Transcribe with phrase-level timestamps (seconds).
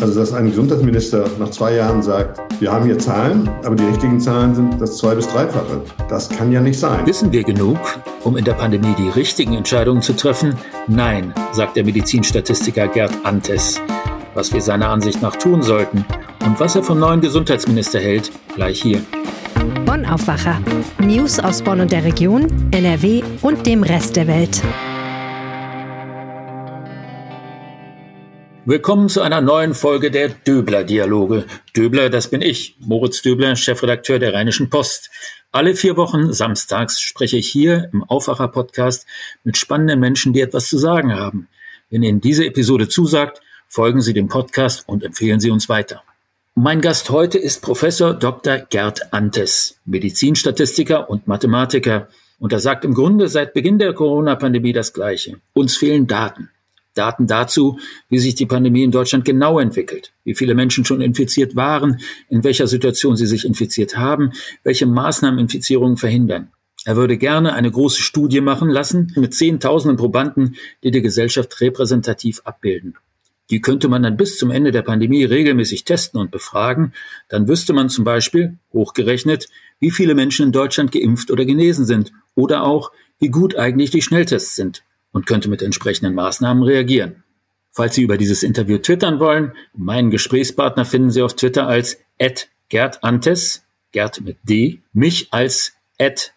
[0.00, 4.18] Also, dass ein Gesundheitsminister nach zwei Jahren sagt, wir haben hier Zahlen, aber die richtigen
[4.18, 5.82] Zahlen sind das zwei- bis dreifache.
[6.08, 7.04] Das kann ja nicht sein.
[7.06, 7.78] Wissen wir genug,
[8.24, 10.54] um in der Pandemie die richtigen Entscheidungen zu treffen?
[10.86, 13.80] Nein, sagt der Medizinstatistiker Gerd Antes.
[14.34, 16.04] Was wir seiner Ansicht nach tun sollten
[16.46, 19.00] und was er vom neuen Gesundheitsminister hält, gleich hier.
[19.84, 20.58] Bonn Aufwacher.
[20.98, 24.62] News aus Bonn und der Region, NRW und dem Rest der Welt.
[28.66, 31.46] Willkommen zu einer neuen Folge der Döbler-Dialoge.
[31.74, 35.10] Döbler, das bin ich, Moritz Döbler, Chefredakteur der Rheinischen Post.
[35.50, 39.06] Alle vier Wochen samstags spreche ich hier im Aufwacher-Podcast
[39.44, 41.48] mit spannenden Menschen, die etwas zu sagen haben.
[41.88, 46.02] Wenn Ihnen diese Episode zusagt, folgen Sie dem Podcast und empfehlen Sie uns weiter.
[46.54, 48.58] Mein Gast heute ist Professor Dr.
[48.58, 52.08] Gerd Antes, Medizinstatistiker und Mathematiker.
[52.38, 55.40] Und er sagt im Grunde seit Beginn der Corona-Pandemie das Gleiche.
[55.54, 56.50] Uns fehlen Daten.
[56.94, 61.56] Daten dazu, wie sich die Pandemie in Deutschland genau entwickelt, wie viele Menschen schon infiziert
[61.56, 64.32] waren, in welcher Situation sie sich infiziert haben,
[64.64, 66.50] welche Maßnahmen Infizierungen verhindern.
[66.84, 72.40] Er würde gerne eine große Studie machen lassen mit Zehntausenden Probanden, die die Gesellschaft repräsentativ
[72.44, 72.96] abbilden.
[73.50, 76.92] Die könnte man dann bis zum Ende der Pandemie regelmäßig testen und befragen.
[77.28, 79.48] Dann wüsste man zum Beispiel, hochgerechnet,
[79.80, 84.02] wie viele Menschen in Deutschland geimpft oder genesen sind oder auch, wie gut eigentlich die
[84.02, 87.24] Schnelltests sind und könnte mit entsprechenden Maßnahmen reagieren.
[87.72, 91.98] Falls Sie über dieses Interview twittern wollen, meinen Gesprächspartner finden Sie auf Twitter als
[92.68, 95.72] Gerd Antes, Gerd mit D, mich als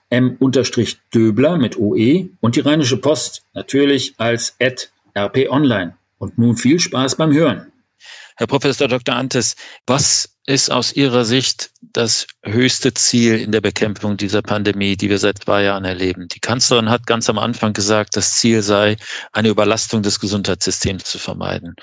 [0.10, 5.98] m-döbler mit OE und die Rheinische Post natürlich als rp online.
[6.18, 7.72] Und nun viel Spaß beim Hören.
[8.36, 9.16] Herr Professor Dr.
[9.16, 15.10] Antes, was ist aus Ihrer Sicht das höchste Ziel in der Bekämpfung dieser Pandemie, die
[15.10, 16.28] wir seit zwei Jahren erleben?
[16.28, 18.98] Die Kanzlerin hat ganz am Anfang gesagt, das Ziel sei,
[19.32, 21.76] eine Überlastung des Gesundheitssystems zu vermeiden.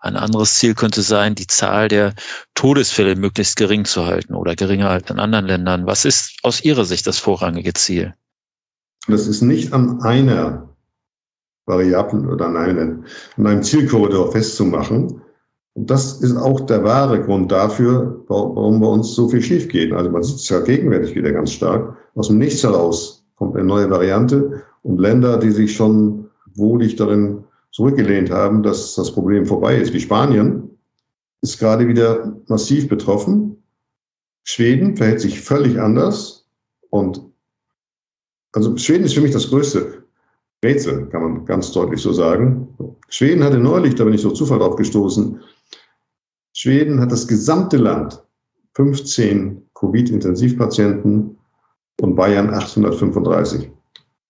[0.00, 2.14] Ein anderes Ziel könnte sein, die Zahl der
[2.54, 5.86] Todesfälle möglichst gering zu halten oder geringer als in anderen Ländern.
[5.86, 8.14] Was ist aus Ihrer Sicht das vorrangige Ziel?
[9.06, 10.74] Das ist nicht an einer
[11.66, 13.04] Variablen oder an einem,
[13.36, 15.22] an einem Zielkorridor festzumachen,
[15.78, 19.92] und das ist auch der wahre Grund dafür, warum bei uns so viel schief geht.
[19.92, 21.96] Also man sieht es ja gegenwärtig wieder ganz stark.
[22.16, 27.44] Aus dem Nichts heraus kommt eine neue Variante und Länder, die sich schon wohlig darin
[27.70, 30.68] zurückgelehnt haben, dass das Problem vorbei ist, wie Spanien,
[31.42, 33.62] ist gerade wieder massiv betroffen.
[34.42, 36.48] Schweden verhält sich völlig anders
[36.90, 37.22] und
[38.50, 40.02] also Schweden ist für mich das größte
[40.64, 42.66] Rätsel, kann man ganz deutlich so sagen.
[43.08, 45.40] Schweden hatte neulich, da bin ich so Zufall drauf gestoßen,
[46.58, 48.20] Schweden hat das gesamte Land
[48.74, 51.38] 15 Covid-Intensivpatienten
[52.00, 53.70] und Bayern 835.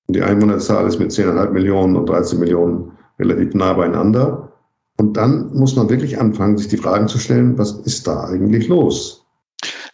[0.07, 4.53] Und die Einwohnerzahl ist mit 10,5 Millionen und 13 Millionen relativ nah beieinander.
[4.99, 8.69] Und dann muss man wirklich anfangen, sich die Fragen zu stellen, was ist da eigentlich
[8.69, 9.25] los?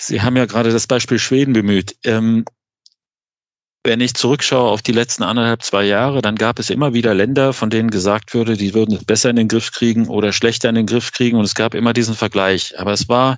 [0.00, 1.94] Sie haben ja gerade das Beispiel Schweden bemüht.
[2.02, 2.44] Ähm,
[3.84, 7.52] wenn ich zurückschaue auf die letzten anderthalb, zwei Jahre, dann gab es immer wieder Länder,
[7.52, 10.74] von denen gesagt wurde, die würden es besser in den Griff kriegen oder schlechter in
[10.74, 11.36] den Griff kriegen.
[11.36, 12.78] Und es gab immer diesen Vergleich.
[12.78, 13.36] Aber es war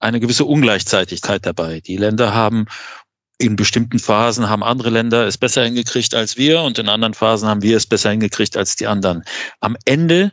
[0.00, 1.80] eine gewisse Ungleichzeitigkeit dabei.
[1.80, 2.66] Die Länder haben
[3.38, 7.48] in bestimmten Phasen haben andere Länder es besser hingekriegt als wir und in anderen Phasen
[7.48, 9.24] haben wir es besser hingekriegt als die anderen.
[9.60, 10.32] Am Ende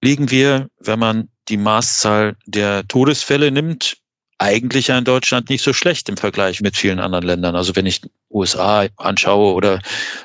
[0.00, 3.98] liegen wir, wenn man die Maßzahl der Todesfälle nimmt,
[4.42, 7.54] eigentlich ja in Deutschland nicht so schlecht im Vergleich mit vielen anderen Ländern.
[7.54, 9.80] Also wenn ich USA anschaue oder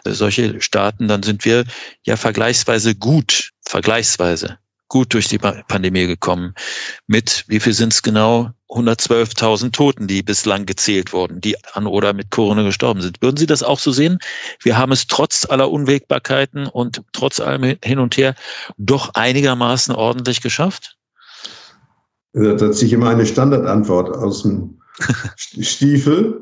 [0.06, 1.66] solche Staaten, dann sind wir
[2.04, 4.58] ja vergleichsweise gut, vergleichsweise
[4.90, 6.56] gut durch die Pandemie gekommen.
[7.08, 8.52] Mit, wie viel sind es genau?
[8.70, 13.22] 112.000 Toten, die bislang gezählt wurden, die an oder mit Corona gestorben sind.
[13.22, 14.20] Würden Sie das auch so sehen?
[14.62, 18.36] Wir haben es trotz aller Unwägbarkeiten und trotz allem hin und her
[18.78, 20.97] doch einigermaßen ordentlich geschafft?
[22.38, 24.80] Da hat sich immer eine Standardantwort aus dem
[25.36, 26.42] Stiefel.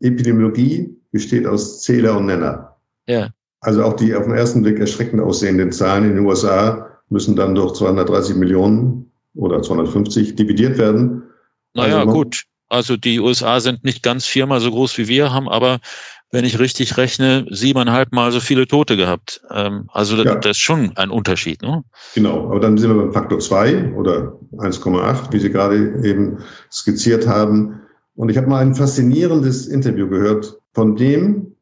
[0.00, 2.76] Epidemiologie besteht aus Zähler und Nenner.
[3.06, 3.30] Ja.
[3.60, 7.54] Also auch die auf den ersten Blick erschreckend aussehenden Zahlen in den USA müssen dann
[7.54, 11.22] durch 230 Millionen oder 250 dividiert werden.
[11.74, 12.44] Naja, also gut.
[12.68, 15.78] Also die USA sind nicht ganz viermal so groß wie wir, haben aber
[16.36, 19.40] wenn ich richtig rechne, siebeneinhalb Mal so viele Tote gehabt.
[19.50, 20.34] Ähm, also das, ja.
[20.34, 21.62] das, ist schon ein Unterschied.
[21.62, 21.82] Ne?
[22.14, 26.36] Genau, aber dann sind wir beim Faktor 2 oder 1,8, wie Sie gerade eben
[26.70, 27.80] skizziert haben.
[28.16, 31.56] Und ich habe mal ein faszinierendes Interview gehört von dem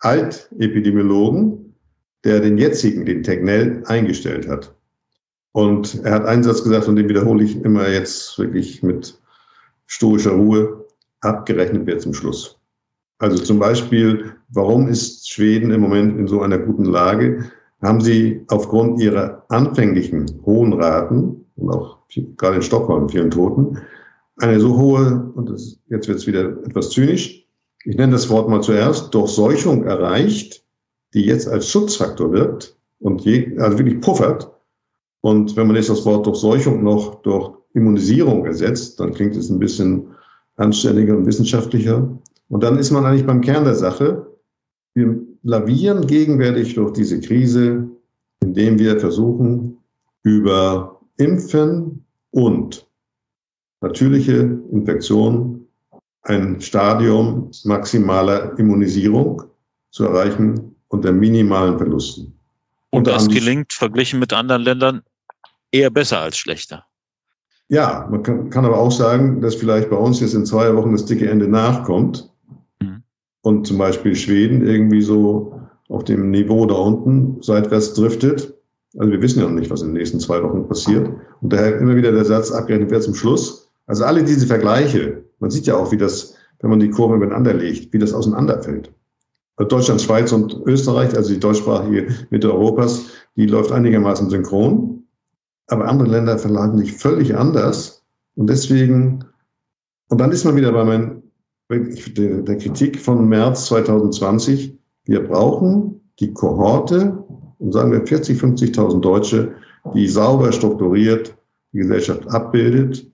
[0.00, 1.74] Altepidemiologen,
[2.22, 4.74] der den jetzigen, den Tegnell, eingestellt hat.
[5.52, 9.18] Und er hat einen Satz gesagt, und den wiederhole ich immer jetzt wirklich mit
[9.86, 10.84] stoischer Ruhe,
[11.22, 12.57] abgerechnet wird zum Schluss.
[13.18, 17.50] Also zum Beispiel, warum ist Schweden im Moment in so einer guten Lage?
[17.82, 21.98] Haben sie aufgrund ihrer anfänglichen hohen Raten und auch
[22.36, 23.78] gerade in Stockholm vielen Toten,
[24.38, 27.44] eine so hohe, und das, jetzt wird es wieder etwas zynisch,
[27.84, 30.64] ich nenne das Wort mal zuerst, Durchseuchung erreicht,
[31.14, 34.50] die jetzt als Schutzfaktor wirkt und je, also wirklich puffert.
[35.20, 39.58] Und wenn man jetzt das Wort Durchseuchung noch durch Immunisierung ersetzt, dann klingt es ein
[39.58, 40.08] bisschen
[40.56, 42.08] anständiger und wissenschaftlicher.
[42.48, 44.26] Und dann ist man eigentlich beim Kern der Sache.
[44.94, 47.88] Wir lavieren gegenwärtig durch diese Krise,
[48.40, 49.78] indem wir versuchen,
[50.22, 52.86] über Impfen und
[53.80, 55.66] natürliche Infektion
[56.22, 59.42] ein Stadium maximaler Immunisierung
[59.90, 62.34] zu erreichen unter minimalen Verlusten.
[62.90, 65.02] Und das gelingt verglichen mit anderen Ländern
[65.70, 66.84] eher besser als schlechter.
[67.68, 70.92] Ja, man kann, kann, aber auch sagen, dass vielleicht bei uns jetzt in zwei Wochen
[70.92, 72.30] das dicke Ende nachkommt.
[73.42, 75.58] Und zum Beispiel Schweden irgendwie so
[75.88, 78.54] auf dem Niveau da unten seitwärts driftet.
[78.96, 81.08] Also wir wissen ja noch nicht, was in den nächsten zwei Wochen passiert.
[81.40, 83.70] Und daher immer wieder der Satz abgerechnet wird zum Schluss.
[83.86, 87.54] Also alle diese Vergleiche, man sieht ja auch, wie das, wenn man die Kurve übereinander
[87.54, 88.92] legt, wie das auseinanderfällt.
[89.56, 93.06] Also Deutschland, Schweiz und Österreich, also die deutschsprachige Mitte Europas,
[93.36, 95.04] die läuft einigermaßen synchron.
[95.68, 98.04] Aber andere Länder verlagen sich völlig anders.
[98.36, 99.24] Und deswegen,
[100.08, 101.22] und dann ist man wieder bei meinen,
[101.70, 104.76] der, der Kritik von März 2020.
[105.04, 107.24] Wir brauchen die Kohorte,
[107.58, 109.52] und sagen wir 40, 50.000 Deutsche,
[109.94, 111.36] die sauber strukturiert
[111.72, 113.10] die Gesellschaft abbildet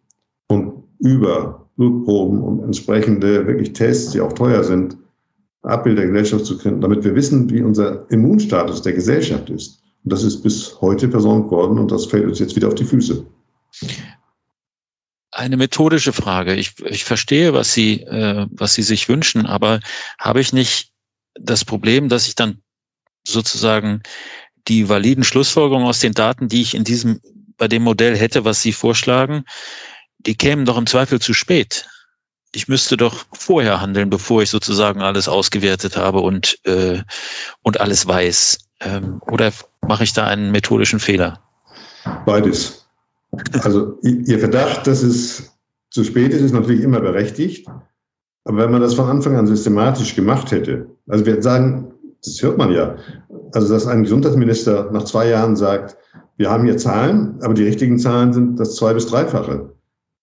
[0.49, 4.97] und über Blutproben und entsprechende wirklich Tests, die auch teuer sind,
[5.63, 9.83] Abbild der Gesellschaft zu können, damit wir wissen, wie unser Immunstatus der Gesellschaft ist.
[10.05, 12.85] Und das ist bis heute versorgt worden und das fällt uns jetzt wieder auf die
[12.85, 13.25] Füße.
[15.35, 16.55] Eine methodische Frage.
[16.55, 19.81] Ich, ich verstehe, was Sie, äh, was Sie sich wünschen, aber
[20.19, 20.93] habe ich nicht
[21.35, 22.63] das Problem, dass ich dann
[23.27, 24.03] sozusagen
[24.69, 27.21] die validen Schlussfolgerungen aus den Daten, die ich in diesem,
[27.57, 29.45] bei dem Modell hätte, was Sie vorschlagen,
[30.19, 31.89] die kämen doch im Zweifel zu spät.
[32.55, 37.03] Ich müsste doch vorher handeln, bevor ich sozusagen alles ausgewertet habe und, äh,
[37.63, 38.59] und alles weiß.
[38.83, 41.43] Ähm, oder mache ich da einen methodischen Fehler?
[42.25, 42.84] Beides.
[43.63, 45.53] Also Ihr Verdacht, dass es
[45.91, 47.67] zu spät ist, ist natürlich immer berechtigt.
[48.45, 51.93] Aber wenn man das von Anfang an systematisch gemacht hätte, also wir sagen,
[52.23, 52.97] das hört man ja,
[53.53, 55.97] also dass ein Gesundheitsminister nach zwei Jahren sagt,
[56.37, 59.71] wir haben hier Zahlen, aber die richtigen Zahlen sind das zwei- bis dreifache.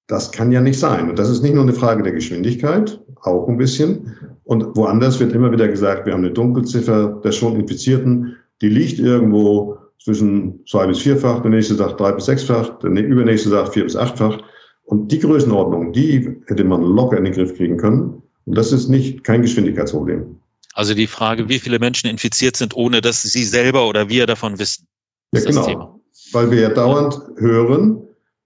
[0.07, 1.09] Das kann ja nicht sein.
[1.09, 4.13] Und das ist nicht nur eine Frage der Geschwindigkeit, auch ein bisschen.
[4.43, 8.99] Und woanders wird immer wieder gesagt, wir haben eine Dunkelziffer der schon Infizierten, die liegt
[8.99, 13.83] irgendwo zwischen zwei bis vierfach, der nächste sagt drei bis sechsfach, der übernächste sagt vier
[13.83, 14.39] bis achtfach.
[14.83, 18.21] Und die Größenordnung, die hätte man locker in den Griff kriegen können.
[18.45, 20.37] Und das ist nicht kein Geschwindigkeitsproblem.
[20.73, 24.57] Also die Frage, wie viele Menschen infiziert sind, ohne dass sie selber oder wir davon
[24.57, 24.87] wissen.
[25.33, 26.01] Ja, genau.
[26.31, 28.01] Weil wir ja dauernd hören,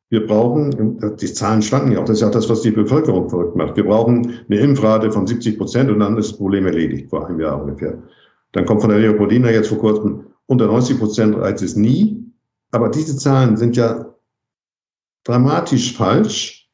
[0.09, 3.29] wir brauchen, die Zahlen schwanken ja auch, das ist ja auch das, was die Bevölkerung
[3.29, 3.75] verrückt macht.
[3.75, 7.39] Wir brauchen eine Impfrate von 70 Prozent und dann ist das Problem erledigt, vor einem
[7.39, 8.01] Jahr ungefähr.
[8.51, 12.23] Dann kommt von der Leopoldina jetzt vor kurzem unter 90 Prozent reizt es nie.
[12.71, 14.13] Aber diese Zahlen sind ja
[15.23, 16.69] dramatisch falsch.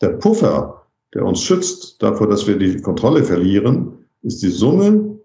[0.00, 5.18] Der Puffer, der uns schützt davor, dass wir die Kontrolle verlieren, ist die Summe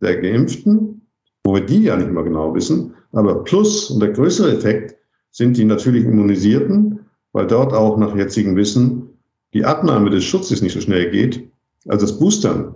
[0.00, 1.02] der Geimpften,
[1.44, 4.96] wo wir die ja nicht mal genau wissen, aber plus und der größere Effekt
[5.30, 7.00] sind die natürlich Immunisierten,
[7.32, 9.08] weil dort auch nach jetzigem Wissen
[9.54, 11.48] die Abnahme des Schutzes nicht so schnell geht
[11.88, 12.74] als das Boostern.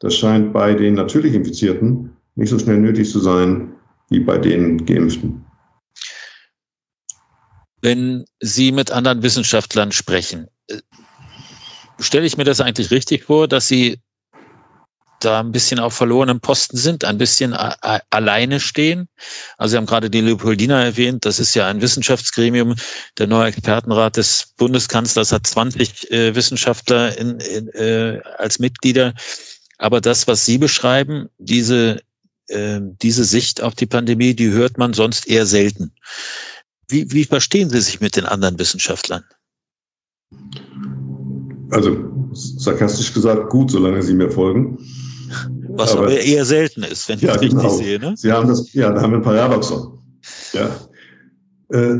[0.00, 3.73] Das scheint bei den natürlich Infizierten nicht so schnell nötig zu sein
[4.10, 5.44] wie bei den Geimpften.
[7.80, 10.78] Wenn Sie mit anderen Wissenschaftlern sprechen, äh,
[11.98, 14.00] stelle ich mir das eigentlich richtig vor, dass Sie
[15.24, 19.08] da ein bisschen auf verlorenem Posten sind, ein bisschen alleine stehen.
[19.56, 22.74] Also Sie haben gerade die Leopoldina erwähnt, das ist ja ein Wissenschaftsgremium.
[23.18, 29.14] Der neue Expertenrat des Bundeskanzlers hat 20 äh, Wissenschaftler in, in, äh, als Mitglieder.
[29.78, 32.00] Aber das, was Sie beschreiben, diese,
[32.48, 35.92] äh, diese Sicht auf die Pandemie, die hört man sonst eher selten.
[36.88, 39.24] Wie, wie verstehen Sie sich mit den anderen Wissenschaftlern?
[41.70, 41.96] Also
[42.32, 44.78] sarkastisch gesagt, gut, solange Sie mir folgen.
[45.68, 47.74] Was aber, aber eher selten ist, wenn ich ja, das richtig genau.
[47.74, 47.98] sehe.
[47.98, 48.14] Ne?
[48.16, 49.98] Sie haben das, ja, da haben wir ein Paradoxon.
[50.52, 50.70] Ja.
[51.70, 51.98] Äh,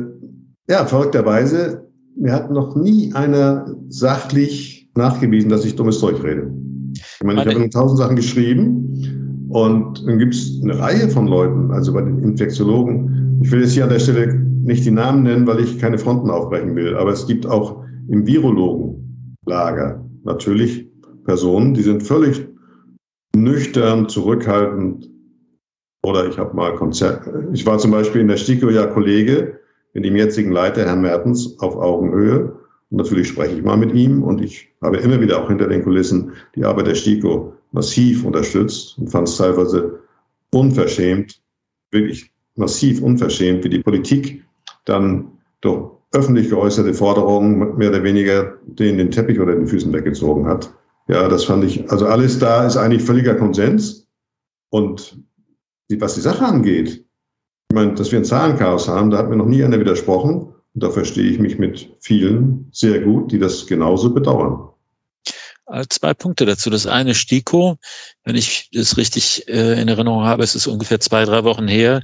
[0.69, 6.53] ja, verrückterweise, mir hat noch nie einer sachlich nachgewiesen, dass ich dummes Zeug rede.
[6.95, 9.24] Ich meine, ich habe tausend Sachen geschrieben
[9.55, 13.39] und dann gibt es eine Reihe von Leuten, also bei den Infektiologen.
[13.41, 16.29] Ich will jetzt hier an der Stelle nicht die Namen nennen, weil ich keine Fronten
[16.29, 20.91] aufbrechen will, aber es gibt auch im Virologenlager natürlich
[21.25, 22.49] Personen, die sind völlig
[23.37, 25.09] nüchtern, zurückhaltend.
[26.05, 27.23] Oder ich habe mal Konzert.
[27.53, 29.61] Ich war zum Beispiel in der STIKO ja Kollege
[29.93, 32.57] mit dem jetzigen Leiter, Herrn Mertens, auf Augenhöhe.
[32.91, 35.85] Und natürlich spreche ich mal mit ihm und ich habe immer wieder auch hinter den
[35.85, 39.99] Kulissen die Arbeit der STIKO massiv unterstützt und fand es teilweise
[40.51, 41.43] unverschämt,
[41.91, 44.45] wirklich massiv unverschämt, wie die Politik
[44.85, 50.47] dann durch öffentlich geäußerte Forderungen mehr oder weniger den, den Teppich oder den Füßen weggezogen
[50.47, 50.73] hat.
[51.09, 54.07] Ja, das fand ich, also alles da ist eigentlich völliger Konsens.
[54.71, 55.19] Und
[55.91, 57.05] die, was die Sache angeht,
[57.71, 60.53] ich meine, dass wir ein Zahlenchaos haben, da hat mir noch nie einer widersprochen.
[60.75, 64.69] Und da verstehe ich mich mit vielen sehr gut, die das genauso bedauern.
[65.67, 66.71] Äh, zwei Punkte dazu.
[66.71, 67.79] Das eine STIKO,
[68.25, 72.03] wenn ich es richtig äh, in Erinnerung habe, es ist ungefähr zwei, drei Wochen her,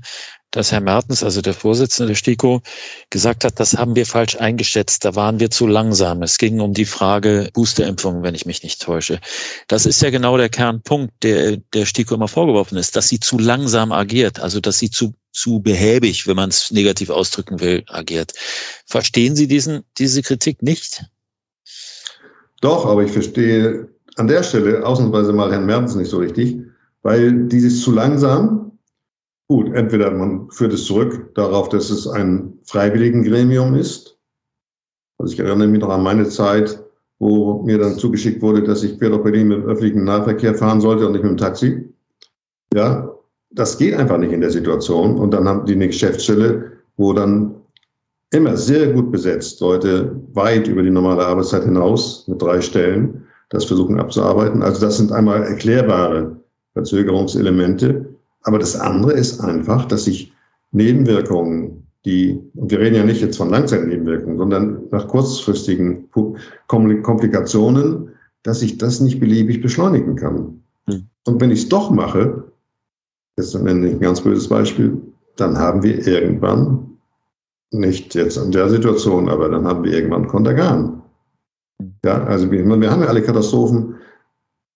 [0.50, 2.62] dass Herr Mertens, also der Vorsitzende der STIKO,
[3.10, 6.22] gesagt hat, das haben wir falsch eingeschätzt, da waren wir zu langsam.
[6.22, 9.20] Es ging um die Frage Boosterimpfung, wenn ich mich nicht täusche.
[9.68, 13.38] Das ist ja genau der Kernpunkt, der der STIKO immer vorgeworfen ist, dass sie zu
[13.38, 18.32] langsam agiert, also dass sie zu zu behäbig, wenn man es negativ ausdrücken will, agiert.
[18.84, 21.04] Verstehen Sie diesen, diese Kritik nicht?
[22.60, 26.60] Doch, aber ich verstehe an der Stelle ausnahmsweise mal Herrn Merz nicht so richtig,
[27.02, 28.72] weil dieses zu langsam,
[29.48, 34.18] gut, entweder man führt es zurück darauf, dass es ein freiwilligen Gremium ist.
[35.18, 36.82] Also ich erinnere mich noch an meine Zeit,
[37.18, 40.80] wo mir dann zugeschickt wurde, dass ich quer durch Berlin mit dem öffentlichen Nahverkehr fahren
[40.80, 41.88] sollte und nicht mit dem Taxi.
[42.74, 43.14] Ja,
[43.50, 45.18] das geht einfach nicht in der Situation.
[45.18, 47.59] Und dann haben die eine Geschäftsstelle, wo dann
[48.32, 53.64] immer sehr gut besetzt, Leute weit über die normale Arbeitszeit hinaus mit drei Stellen das
[53.64, 54.62] versuchen abzuarbeiten.
[54.62, 56.36] Also das sind einmal erklärbare
[56.72, 58.14] Verzögerungselemente.
[58.42, 60.32] Aber das andere ist einfach, dass sich
[60.72, 66.08] Nebenwirkungen, die, und wir reden ja nicht jetzt von Langzeitnebenwirkungen, sondern nach kurzfristigen
[66.68, 68.10] Komplikationen,
[68.44, 70.62] dass ich das nicht beliebig beschleunigen kann.
[70.86, 71.06] Hm.
[71.26, 72.44] Und wenn ich es doch mache,
[73.36, 74.96] jetzt nenne ich ein ganz böses Beispiel,
[75.36, 76.89] dann haben wir irgendwann
[77.72, 81.02] nicht jetzt in der Situation, aber dann haben wir irgendwann Kontergan.
[82.04, 83.94] Ja, also wir, wir haben ja alle Katastrophen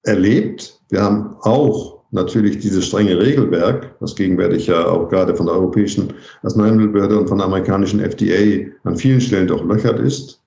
[0.04, 0.80] erlebt.
[0.90, 6.12] Wir haben auch natürlich dieses strenge Regelwerk, das gegenwärtig ja auch gerade von der Europäischen
[6.42, 10.40] Arzneimittelbehörde und von der amerikanischen FDA an vielen Stellen durchlöchert ist,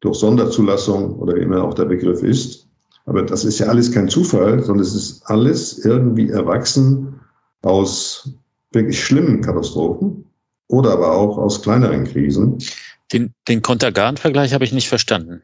[0.00, 2.68] durch Sonderzulassung oder wie immer auch der Begriff ist.
[3.04, 7.20] Aber das ist ja alles kein Zufall, sondern es ist alles irgendwie erwachsen
[7.62, 8.28] aus
[8.72, 10.24] wirklich schlimmen Katastrophen
[10.68, 12.58] oder aber auch aus kleineren Krisen.
[13.12, 15.42] Den, den Kontergan-Vergleich habe ich nicht verstanden.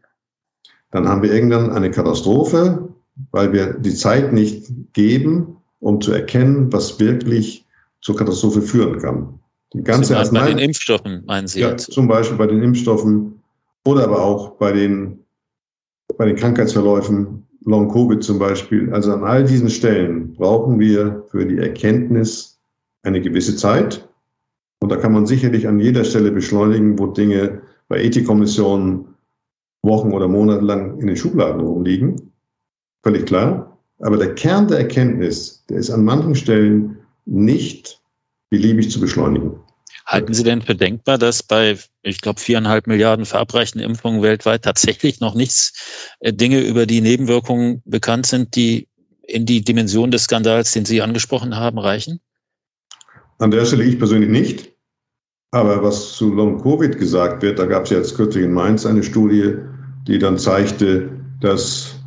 [0.91, 2.88] Dann haben wir irgendwann eine Katastrophe,
[3.31, 7.67] weil wir die Zeit nicht geben, um zu erkennen, was wirklich
[8.00, 9.38] zur Katastrophe führen kann.
[9.75, 11.93] Die ganze Arznei bei den Impfstoffen meinen Sie ja, jetzt?
[11.93, 13.41] Zum Beispiel bei den Impfstoffen
[13.85, 15.25] oder aber auch bei den,
[16.19, 18.93] bei den Krankheitsverläufen, Long-Covid zum Beispiel.
[18.93, 22.61] Also an all diesen Stellen brauchen wir für die Erkenntnis
[23.02, 24.09] eine gewisse Zeit.
[24.83, 29.15] Und da kann man sicherlich an jeder Stelle beschleunigen, wo Dinge bei Ethikkommissionen
[29.83, 32.33] Wochen oder Monate lang in den Schubladen rumliegen.
[33.05, 33.79] Völlig klar.
[34.01, 38.01] Aber der Kern der Erkenntnis, der ist an manchen Stellen nicht
[38.51, 39.53] beliebig zu beschleunigen.
[40.07, 45.21] Halten Sie denn für denkbar, dass bei, ich glaube, viereinhalb Milliarden verabreichten Impfungen weltweit tatsächlich
[45.21, 48.89] noch nichts äh, Dinge über die Nebenwirkungen bekannt sind, die
[49.29, 52.19] in die Dimension des Skandals, den Sie angesprochen haben, reichen?
[53.39, 54.72] An der Stelle ich persönlich nicht.
[55.55, 59.55] Aber was zu Long-Covid gesagt wird, da gab es jetzt kürzlich in Mainz eine Studie,
[60.07, 62.01] die dann zeigte, dass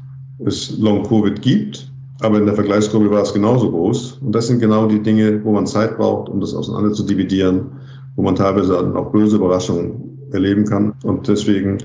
[0.46, 4.14] es Long-Covid gibt, aber in der Vergleichsgruppe war es genauso groß.
[4.24, 7.68] Und das sind genau die Dinge, wo man Zeit braucht, um das auseinander zu dividieren,
[8.16, 10.94] wo man teilweise auch böse Überraschungen erleben kann.
[11.04, 11.78] Und deswegen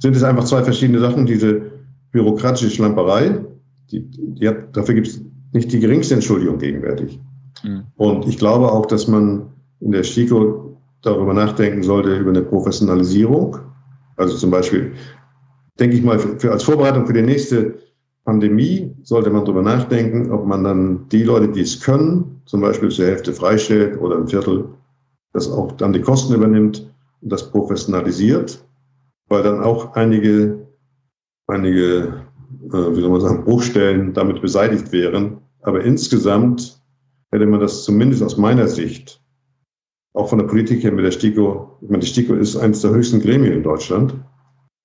[0.00, 1.24] sind es einfach zwei verschiedene Sachen.
[1.24, 1.62] Diese
[2.12, 3.42] bürokratische Schlamperei,
[3.90, 7.18] die, die hat, dafür gibt es nicht die geringste Entschuldigung gegenwärtig.
[7.64, 7.84] Mhm.
[7.96, 9.46] Und ich glaube auch, dass man
[9.80, 10.65] in der STIKO
[11.06, 13.58] darüber nachdenken sollte, über eine Professionalisierung.
[14.16, 14.92] Also zum Beispiel,
[15.78, 17.74] denke ich mal, für, als Vorbereitung für die nächste
[18.24, 22.88] Pandemie sollte man darüber nachdenken, ob man dann die Leute, die es können, zum Beispiel
[22.88, 24.64] zur Hälfte freistellt oder ein Viertel,
[25.32, 28.64] das auch dann die Kosten übernimmt und das professionalisiert,
[29.28, 30.66] weil dann auch einige,
[31.46, 32.24] einige,
[32.72, 35.38] äh, wie soll man sagen, Bruchstellen damit beseitigt wären.
[35.62, 36.80] Aber insgesamt
[37.30, 39.20] hätte man das zumindest aus meiner Sicht
[40.16, 42.90] auch von der Politik her mit der STIKO, ich meine, die STIKO ist eines der
[42.90, 44.14] höchsten Gremien in Deutschland,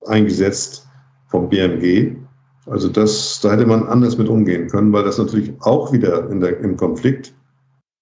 [0.05, 0.87] eingesetzt
[1.27, 2.17] vom BMG.
[2.65, 6.59] Also das, da hätte man anders mit umgehen können, weil das natürlich auch wieder der,
[6.59, 7.33] im Konflikt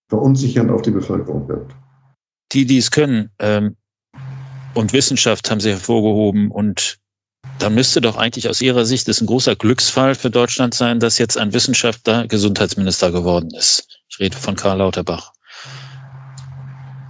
[0.10, 1.76] verunsichernd auf die Bevölkerung wirkt.
[2.52, 3.76] Die, die es können, ähm,
[4.74, 6.98] und Wissenschaft haben sie hervorgehoben und
[7.60, 11.18] dann müsste doch eigentlich aus Ihrer Sicht das ein großer Glücksfall für Deutschland sein, dass
[11.20, 14.02] jetzt ein Wissenschaftler Gesundheitsminister geworden ist.
[14.10, 15.34] Ich rede von Karl Lauterbach.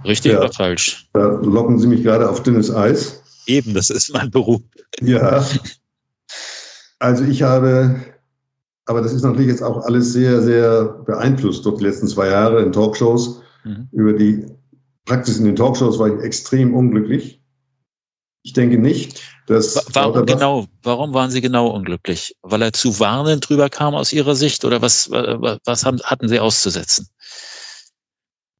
[0.04, 1.08] Richtig ja, oder falsch?
[1.12, 3.22] Da locken Sie mich gerade auf dünnes Eis.
[3.46, 4.62] Eben, das ist mein Beruf.
[5.00, 5.46] Ja.
[6.98, 7.96] Also ich habe,
[8.84, 12.62] aber das ist natürlich jetzt auch alles sehr, sehr beeinflusst durch die letzten zwei Jahre
[12.62, 13.40] in Talkshows.
[13.64, 13.88] Mhm.
[13.92, 14.46] Über die
[15.04, 17.42] Praxis in den Talkshows war ich extrem unglücklich.
[18.42, 19.84] Ich denke nicht, dass.
[19.92, 22.36] Warum genau, warum waren Sie genau unglücklich?
[22.42, 26.40] Weil er zu warnend drüber kam aus Ihrer Sicht oder was, was haben, hatten Sie
[26.40, 27.08] auszusetzen?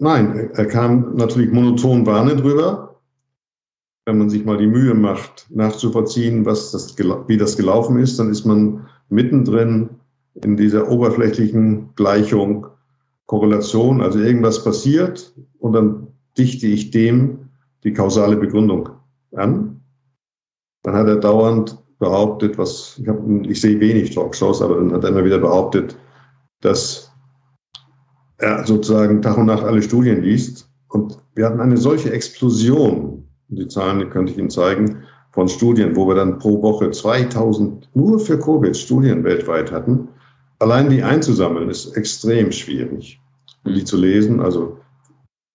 [0.02, 2.96] Nein, er kam natürlich monoton warnend drüber.
[4.06, 8.30] Wenn man sich mal die Mühe macht, nachzuvollziehen, was das, wie das gelaufen ist, dann
[8.30, 9.90] ist man mittendrin
[10.42, 12.66] in dieser oberflächlichen Gleichung
[13.26, 16.06] Korrelation, also irgendwas passiert und dann
[16.38, 17.50] dichte ich dem
[17.84, 18.88] die kausale Begründung
[19.36, 19.82] an.
[20.82, 25.04] Dann hat er dauernd behauptet, was ich, hab, ich sehe wenig Talkshows, aber dann hat
[25.04, 25.98] er immer wieder behauptet,
[26.62, 27.09] dass
[28.40, 30.68] er sozusagen Tag und Nacht alle Studien liest.
[30.88, 35.94] Und wir hatten eine solche Explosion, die Zahlen die könnte ich Ihnen zeigen, von Studien,
[35.94, 40.08] wo wir dann pro Woche 2000 nur für Covid Studien weltweit hatten.
[40.58, 43.20] Allein die einzusammeln ist extrem schwierig,
[43.64, 44.40] die zu lesen.
[44.40, 44.78] Also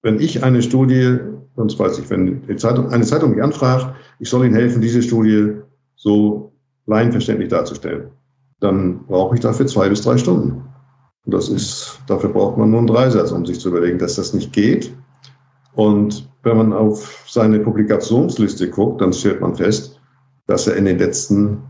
[0.02, 1.18] wenn ich eine Studie,
[1.56, 5.54] sonst weiß ich, wenn Zeitung, eine Zeitung mich anfragt, ich soll Ihnen helfen, diese Studie
[5.96, 6.54] so
[6.86, 8.10] laienverständlich darzustellen,
[8.62, 10.64] dann brauche ich dafür zwei bis drei Stunden.
[11.26, 14.34] Und das ist, dafür braucht man nur einen Dreisatz, um sich zu überlegen, dass das
[14.34, 14.94] nicht geht.
[15.74, 20.00] Und wenn man auf seine Publikationsliste guckt, dann stellt man fest,
[20.48, 21.64] dass er in den letzten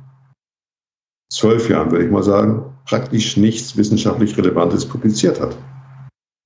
[1.32, 5.58] zwölf Jahren, würde ich mal sagen, praktisch nichts wissenschaftlich Relevantes publiziert hat.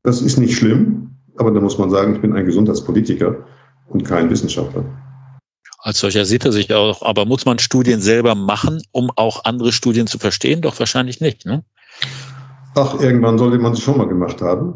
[0.03, 3.45] Das ist nicht schlimm, aber da muss man sagen, ich bin ein Gesundheitspolitiker
[3.89, 4.85] und kein Wissenschaftler.
[5.79, 9.71] Als solcher sieht er sich auch, aber muss man Studien selber machen, um auch andere
[9.71, 10.61] Studien zu verstehen?
[10.61, 11.63] Doch wahrscheinlich nicht, ne?
[12.79, 14.75] Ach, irgendwann sollte man sie schon mal gemacht haben.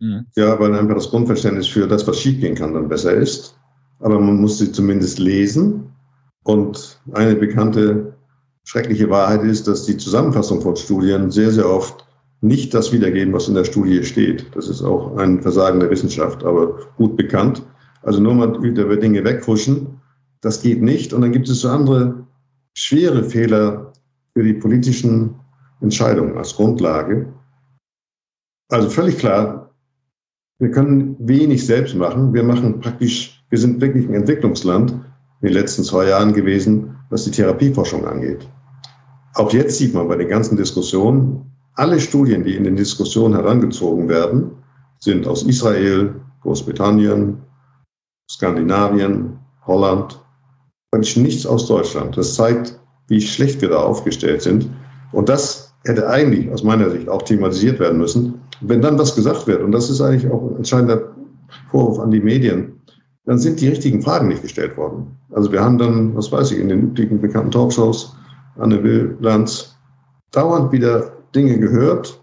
[0.00, 0.26] Mhm.
[0.34, 3.58] Ja, weil einfach das Grundverständnis für das, was schiefgehen kann, dann besser ist.
[4.00, 5.92] Aber man muss sie zumindest lesen.
[6.44, 8.14] Und eine bekannte
[8.64, 12.06] schreckliche Wahrheit ist, dass die Zusammenfassung von Studien sehr, sehr oft
[12.40, 14.46] nicht das wiedergeben, was in der Studie steht.
[14.54, 17.62] Das ist auch ein Versagen der Wissenschaft, aber gut bekannt.
[18.02, 20.00] Also nur mal über Dinge weghuschen,
[20.40, 21.12] das geht nicht.
[21.12, 22.26] Und dann gibt es so andere
[22.74, 23.92] schwere Fehler
[24.34, 25.34] für die politischen
[25.80, 27.26] Entscheidungen als Grundlage.
[28.68, 29.70] Also völlig klar,
[30.58, 32.32] wir können wenig selbst machen.
[32.32, 37.24] Wir machen praktisch, wir sind wirklich ein Entwicklungsland in den letzten zwei Jahren gewesen, was
[37.24, 38.48] die Therapieforschung angeht.
[39.34, 44.08] Auch jetzt sieht man bei den ganzen Diskussionen, alle Studien, die in den Diskussionen herangezogen
[44.08, 44.52] werden,
[45.00, 47.38] sind aus Israel, Großbritannien,
[48.30, 50.20] Skandinavien, Holland,
[50.92, 52.16] praktisch nichts aus Deutschland.
[52.16, 54.70] Das zeigt, wie schlecht wir da aufgestellt sind.
[55.12, 58.40] Und das hätte eigentlich aus meiner Sicht auch thematisiert werden müssen.
[58.60, 61.12] Wenn dann was gesagt wird, und das ist eigentlich auch ein entscheidender
[61.70, 62.80] Vorwurf an die Medien,
[63.26, 65.06] dann sind die richtigen Fragen nicht gestellt worden.
[65.32, 68.14] Also wir haben dann, was weiß ich, in den üblichen bekannten Talkshows,
[68.58, 69.74] Anne Will, Lanz,
[70.30, 72.20] dauernd wieder Dinge gehört,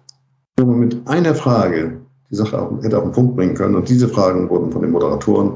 [0.58, 3.76] wo man mit einer Frage die Sache auf, hätte auf den Punkt bringen können.
[3.76, 5.54] Und diese Fragen wurden von den Moderatoren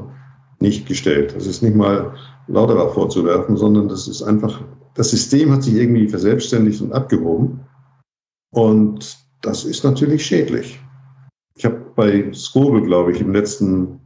[0.60, 1.34] nicht gestellt.
[1.34, 2.12] Das ist nicht mal
[2.48, 4.60] Lauterbach vorzuwerfen, sondern das ist einfach,
[4.94, 7.60] das System hat sich irgendwie verselbstständigt und abgehoben.
[8.56, 10.80] Und das ist natürlich schädlich.
[11.56, 14.00] Ich habe bei Skobel, glaube ich, im letzten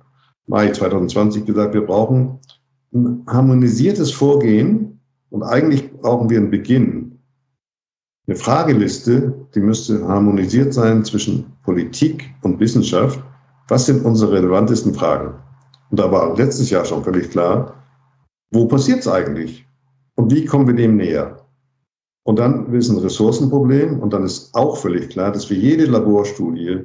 [0.46, 2.40] Mai 2020 gesagt, wir brauchen
[2.92, 7.10] ein harmonisiertes Vorgehen und eigentlich brauchen wir einen Beginn
[8.30, 13.20] eine Frageliste, die müsste harmonisiert sein zwischen Politik und Wissenschaft.
[13.66, 15.34] Was sind unsere relevantesten Fragen?
[15.90, 17.74] Und da war letztes Jahr schon völlig klar,
[18.52, 19.66] wo passiert es eigentlich?
[20.14, 21.39] Und wie kommen wir dem näher?
[22.30, 26.78] Und dann ist ein Ressourcenproblem und dann ist auch völlig klar, dass wir jede Laborstudie,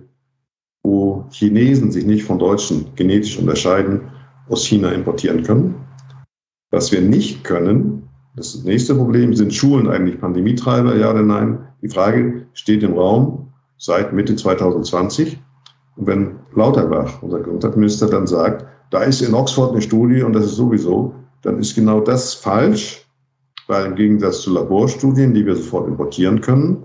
[0.81, 4.01] wo Chinesen sich nicht von Deutschen genetisch unterscheiden,
[4.49, 5.75] aus China importieren können.
[6.71, 11.59] Was wir nicht können, das nächste Problem, sind Schulen eigentlich Pandemietreiber, ja oder nein?
[11.83, 15.39] Die Frage steht im Raum seit Mitte 2020.
[15.95, 20.45] Und wenn Lauterbach, unser Gesundheitsminister, dann sagt, da ist in Oxford eine Studie und das
[20.45, 23.04] ist sowieso, dann ist genau das falsch,
[23.67, 26.83] weil im Gegensatz zu Laborstudien, die wir sofort importieren können,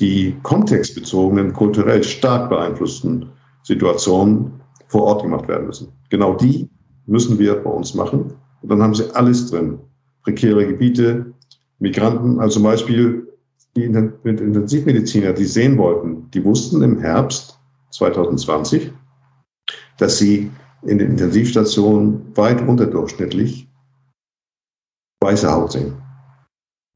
[0.00, 3.28] die kontextbezogenen, kulturell stark beeinflussten
[3.62, 5.92] Situationen vor Ort gemacht werden müssen.
[6.10, 6.68] Genau die
[7.06, 8.32] müssen wir bei uns machen.
[8.62, 9.78] Und dann haben sie alles drin
[10.22, 11.32] prekäre Gebiete,
[11.78, 13.28] Migranten, also zum Beispiel
[13.74, 17.58] die Intensivmediziner, die sehen wollten, die wussten im Herbst
[17.90, 18.92] 2020,
[19.98, 20.50] dass sie
[20.82, 23.68] in den Intensivstationen weit unterdurchschnittlich
[25.22, 25.94] weiße Haut sehen.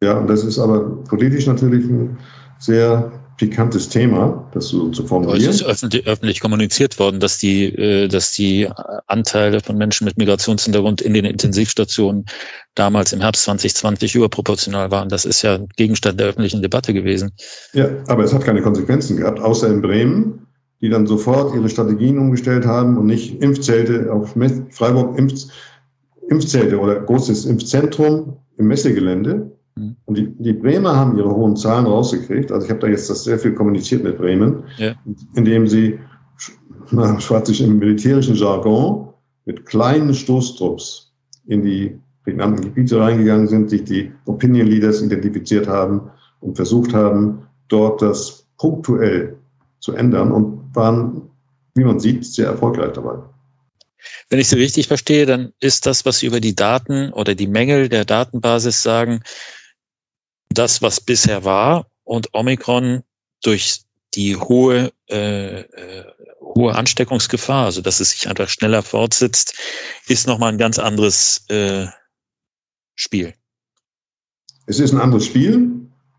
[0.02, 2.18] Ja, und das ist aber politisch natürlich ein
[2.58, 5.50] sehr pikantes Thema, das so zu formulieren.
[5.50, 8.68] Es ist öffentlich, öffentlich kommuniziert worden, dass die, äh, dass die
[9.06, 12.24] Anteile von Menschen mit Migrationshintergrund in den Intensivstationen
[12.74, 15.08] damals im Herbst 2020 überproportional waren.
[15.08, 17.32] Das ist ja Gegenstand der öffentlichen Debatte gewesen.
[17.74, 20.46] Ja, aber es hat keine Konsequenzen gehabt, außer in Bremen,
[20.80, 24.34] die dann sofort ihre Strategien umgestellt haben und nicht Impfzelte auf
[24.70, 25.44] Freiburg Impf,
[26.28, 29.96] Impfzelte oder großes Impfzentrum im Messegelände Mhm.
[30.06, 32.50] Und die, die Bremer haben ihre hohen Zahlen rausgekriegt.
[32.50, 34.94] Also ich habe da jetzt das sehr viel kommuniziert mit Bremen, ja.
[35.34, 35.98] indem sie
[36.90, 39.08] na, schwarz im militärischen Jargon
[39.44, 41.12] mit kleinen Stoßtrupps
[41.46, 46.00] in die prägnanten Gebiete reingegangen sind, sich die Opinion Leaders identifiziert haben
[46.40, 49.36] und versucht haben, dort das punktuell
[49.78, 51.22] zu ändern und waren,
[51.74, 53.18] wie man sieht, sehr erfolgreich dabei.
[54.28, 57.46] Wenn ich Sie richtig verstehe, dann ist das, was Sie über die Daten oder die
[57.46, 59.22] Mängel der Datenbasis sagen,
[60.50, 63.02] das, was bisher war und Omikron
[63.42, 63.82] durch
[64.14, 66.04] die hohe, äh, äh,
[66.40, 69.54] hohe Ansteckungsgefahr, also dass es sich einfach schneller fortsetzt,
[70.08, 71.86] ist nochmal ein ganz anderes äh,
[72.94, 73.34] Spiel.
[74.66, 75.70] Es ist ein anderes Spiel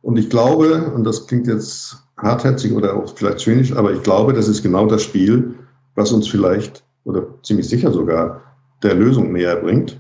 [0.02, 4.34] und ich glaube, und das klingt jetzt hartherzig oder auch vielleicht zynisch, aber ich glaube,
[4.34, 5.56] das ist genau das Spiel,
[5.96, 8.42] was uns vielleicht oder ziemlich sicher sogar
[8.84, 10.00] der Lösung näher bringt.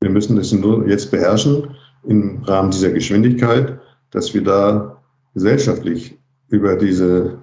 [0.00, 5.02] Wir müssen es nur jetzt beherrschen im Rahmen dieser Geschwindigkeit, dass wir da
[5.34, 7.38] gesellschaftlich über diese,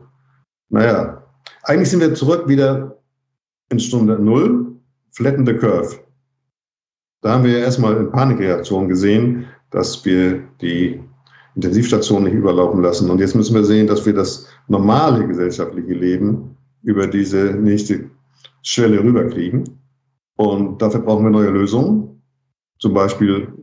[0.70, 1.24] naja,
[1.64, 2.98] eigentlich sind wir zurück wieder
[3.70, 4.68] in Stunde Null,
[5.12, 5.98] flatten the curve.
[7.22, 11.02] Da haben wir erstmal in Panikreaktion gesehen, dass wir die
[11.56, 13.10] Intensivstation nicht überlaufen lassen.
[13.10, 18.10] Und jetzt müssen wir sehen, dass wir das normale gesellschaftliche Leben über diese nächste
[18.70, 19.80] Schwelle rüberkriegen.
[20.38, 22.22] Und dafür brauchen wir neue Lösungen.
[22.80, 23.54] Zum Beispiel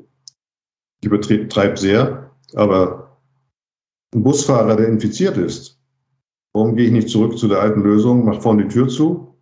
[1.00, 3.18] ich übertreibe sehr, aber
[4.14, 5.78] ein Busfahrer, der infiziert ist,
[6.52, 9.36] warum gehe ich nicht zurück zu der alten Lösung, mache vorne die Tür zu,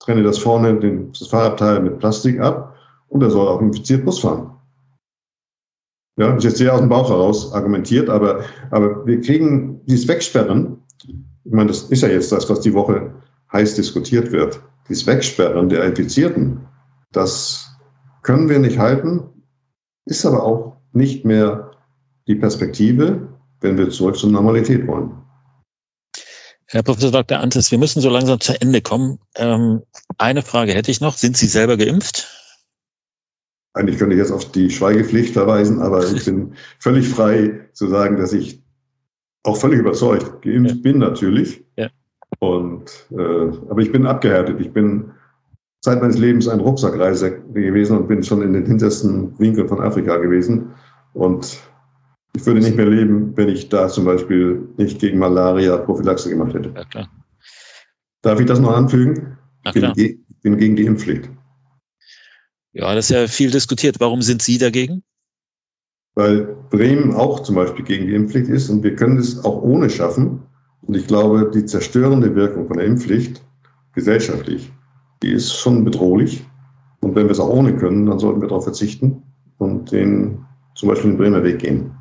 [0.00, 2.74] trenne das vorne, den, das Fahrradteil mit Plastik ab
[3.08, 4.50] und er soll auch infiziert Bus fahren.
[6.18, 10.82] Ja, ist jetzt sehr aus dem Bauch heraus argumentiert, aber, aber wir kriegen dieses Wegsperren,
[11.04, 13.14] ich meine, das ist ja jetzt das, was die Woche
[13.52, 16.66] heiß diskutiert wird, dieses Wegsperren der Infizierten,
[17.12, 17.70] das
[18.22, 19.22] können wir nicht halten,
[20.04, 21.70] ist aber auch nicht mehr
[22.26, 23.28] die Perspektive,
[23.60, 25.12] wenn wir zurück zur Normalität wollen.
[26.66, 27.38] Herr Professor Dr.
[27.38, 29.18] Antes, wir müssen so langsam zu Ende kommen.
[29.36, 29.82] Ähm,
[30.18, 31.16] eine Frage hätte ich noch.
[31.16, 32.28] Sind Sie selber geimpft?
[33.72, 38.16] Eigentlich könnte ich jetzt auf die Schweigepflicht verweisen, aber ich bin völlig frei zu sagen,
[38.18, 38.62] dass ich
[39.42, 40.82] auch völlig überzeugt geimpft ja.
[40.82, 41.64] bin natürlich.
[41.76, 41.90] Ja.
[42.40, 44.60] Und, äh, aber ich bin abgehärtet.
[44.60, 45.12] Ich bin
[45.82, 50.16] Zeit meines Lebens ein Rucksackreiser gewesen und bin schon in den hintersten Winkeln von Afrika
[50.16, 50.72] gewesen.
[51.12, 51.58] Und
[52.34, 56.54] ich würde nicht mehr leben, wenn ich da zum Beispiel nicht gegen Malaria Prophylaxe gemacht
[56.54, 56.74] hätte.
[56.94, 57.08] Ja.
[58.22, 59.38] Darf ich das noch anfügen?
[59.64, 61.28] Ich bin, bin, gegen die Impfpflicht.
[62.72, 64.00] Ja, das ist ja viel diskutiert.
[64.00, 65.02] Warum sind Sie dagegen?
[66.14, 69.90] Weil Bremen auch zum Beispiel gegen die Impfpflicht ist und wir können es auch ohne
[69.90, 70.42] schaffen.
[70.82, 73.42] Und ich glaube, die zerstörende Wirkung von der Impfpflicht
[73.94, 74.72] gesellschaftlich
[75.22, 76.44] die ist schon bedrohlich.
[77.00, 79.22] Und wenn wir es auch ohne können, dann sollten wir darauf verzichten
[79.58, 81.92] und den zum Beispiel den Bremer Weg gehen.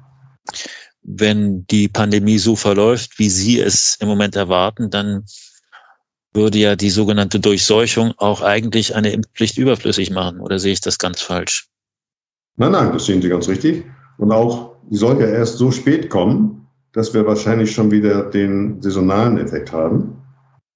[1.02, 5.26] Wenn die Pandemie so verläuft, wie Sie es im Moment erwarten, dann
[6.34, 10.40] würde ja die sogenannte Durchseuchung auch eigentlich eine Impfpflicht überflüssig machen.
[10.40, 11.68] Oder sehe ich das ganz falsch?
[12.58, 13.86] Nein, nein, das sehen Sie ganz richtig.
[14.18, 16.59] Und auch, die soll ja erst so spät kommen,
[16.94, 20.20] dass wir wahrscheinlich schon wieder den saisonalen Effekt haben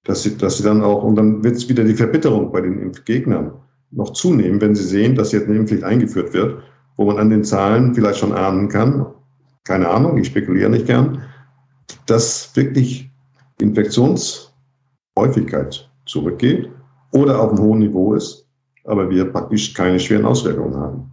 [0.04, 2.78] dass sie, dass sie dann auch, und dann wird es wieder die Verbitterung bei den
[2.78, 3.52] Impfgegnern
[3.90, 6.62] noch zunehmen, wenn sie sehen, dass jetzt eine Impfpflicht eingeführt wird,
[6.96, 9.06] wo man an den Zahlen vielleicht schon ahnen kann,
[9.64, 11.22] keine Ahnung, ich spekuliere nicht gern,
[12.06, 13.10] dass wirklich
[13.60, 16.70] Infektionshäufigkeit zurückgeht
[17.12, 18.46] oder auf einem hohen Niveau ist,
[18.84, 21.10] aber wir praktisch keine schweren Auswirkungen haben.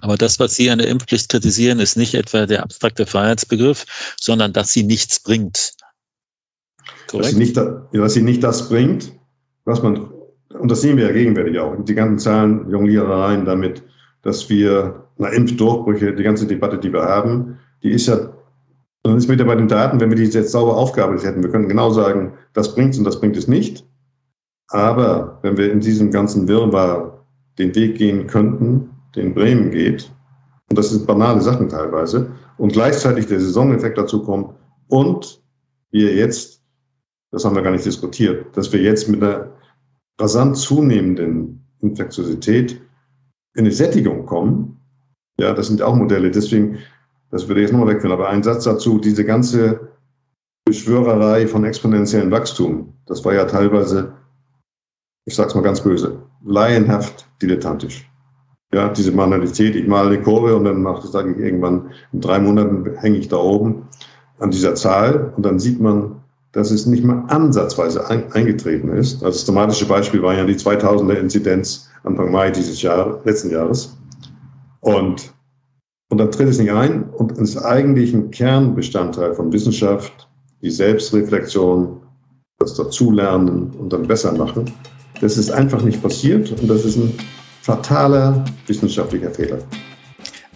[0.00, 3.84] Aber das, was Sie an der Impfpflicht kritisieren, ist nicht etwa der abstrakte Freiheitsbegriff,
[4.20, 5.72] sondern dass sie nichts bringt.
[7.12, 9.12] Dass sie, nicht, dass sie nicht das bringt,
[9.64, 10.08] was man,
[10.48, 13.82] und das sehen wir ja gegenwärtig auch, die ganzen Zahlen, Jonglierereien damit,
[14.22, 18.32] dass wir, na, Impfdurchbrüche, die ganze Debatte, die wir haben, die ist ja,
[19.02, 21.68] dann ist wieder bei den Daten, wenn wir die jetzt sauber aufgearbeitet hätten, wir können
[21.68, 23.84] genau sagen, das bringt es und das bringt es nicht.
[24.68, 27.26] Aber wenn wir in diesem ganzen Wirrwarr
[27.58, 30.10] den Weg gehen könnten, den Bremen geht,
[30.70, 34.54] und das sind banale Sachen teilweise, und gleichzeitig der Saisoneffekt dazu kommt
[34.88, 35.42] und
[35.90, 36.62] wir jetzt
[37.32, 39.50] das haben wir gar nicht diskutiert, dass wir jetzt mit einer
[40.20, 42.80] rasant zunehmenden Infektiosität
[43.54, 44.80] in eine Sättigung kommen.
[45.38, 46.30] Ja, das sind auch Modelle.
[46.30, 46.78] Deswegen,
[47.30, 48.12] das würde ich jetzt nochmal wegführen.
[48.12, 49.92] Aber ein Satz dazu, diese ganze
[50.66, 52.92] Beschwörerei von exponentiellem Wachstum.
[53.06, 54.12] Das war ja teilweise,
[55.24, 58.08] ich sag's mal ganz böse, laienhaft dilettantisch.
[58.74, 62.38] Ja, diese Manualität, ich male eine Kurve und dann mache, sage ich irgendwann, in drei
[62.38, 63.86] Monaten hänge ich da oben
[64.38, 69.22] an dieser Zahl und dann sieht man, dass es nicht mal ansatzweise ein, eingetreten ist.
[69.22, 73.96] Also das dramatische Beispiel war ja die 2000er Inzidenz Anfang Mai dieses Jahr, letzten Jahres.
[74.80, 75.32] Und,
[76.10, 80.28] und dann tritt es nicht ein und ist eigentlich ein Kernbestandteil von Wissenschaft,
[80.62, 82.00] die Selbstreflexion,
[82.58, 84.70] das Dazulernen und dann besser machen.
[85.20, 87.12] Das ist einfach nicht passiert und das ist ein
[87.62, 89.58] fataler wissenschaftlicher Fehler.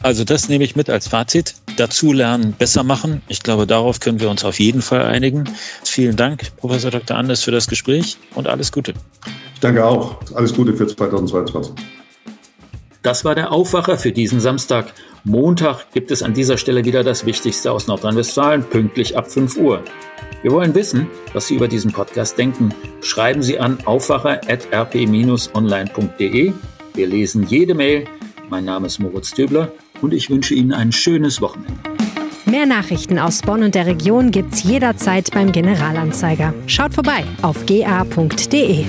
[0.03, 1.55] Also das nehme ich mit als Fazit.
[1.77, 3.23] Dazulernen, besser machen.
[3.29, 5.45] Ich glaube, darauf können wir uns auf jeden Fall einigen.
[5.85, 7.17] Vielen Dank, Professor Dr.
[7.17, 8.93] Anders, für das Gespräch und alles Gute.
[9.55, 10.19] Ich danke auch.
[10.35, 11.73] Alles Gute für 2022.
[13.03, 14.93] Das war der Aufwacher für diesen Samstag.
[15.25, 19.83] Montag gibt es an dieser Stelle wieder das Wichtigste aus Nordrhein-Westfalen, pünktlich ab 5 Uhr.
[20.43, 22.75] Wir wollen wissen, was Sie über diesen Podcast denken.
[23.01, 26.53] Schreiben Sie an aufwacher.rp-online.de.
[26.97, 28.07] Wir lesen jede Mail.
[28.49, 31.75] Mein Name ist Moritz Döbler und ich wünsche Ihnen ein schönes Wochenende.
[32.47, 36.55] Mehr Nachrichten aus Bonn und der Region gibt's jederzeit beim Generalanzeiger.
[36.67, 38.87] Schaut vorbei auf ga.de.